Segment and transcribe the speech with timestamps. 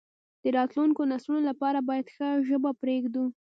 [0.43, 3.25] د راتلونکو نسلونو لپاره باید ښه ژبه پریږدو.